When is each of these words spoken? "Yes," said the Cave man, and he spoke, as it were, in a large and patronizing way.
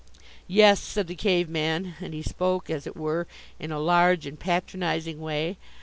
"Yes," 0.47 0.79
said 0.79 1.05
the 1.05 1.13
Cave 1.13 1.47
man, 1.47 1.93
and 2.01 2.11
he 2.11 2.23
spoke, 2.23 2.71
as 2.71 2.87
it 2.87 2.97
were, 2.97 3.27
in 3.59 3.71
a 3.71 3.77
large 3.77 4.25
and 4.25 4.39
patronizing 4.39 5.21
way. 5.21 5.57